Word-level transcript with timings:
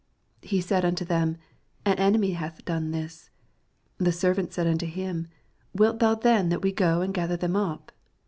28 0.41 0.49
He 0.49 0.61
said 0.61 0.83
unto 0.83 1.05
them, 1.05 1.37
An 1.85 1.99
enemy 1.99 2.31
hath 2.31 2.65
done 2.65 2.89
this. 2.89 3.29
The 3.99 4.11
servants 4.11 4.55
said 4.55 4.65
unto 4.65 4.87
him. 4.87 5.27
Wilt 5.75 5.99
thou 5.99 6.15
then 6.15 6.49
that 6.49 6.63
we 6.63 6.71
go 6.71 7.01
and 7.01 7.13
gather 7.13 7.37
them 7.37 7.55
up 7.55 7.91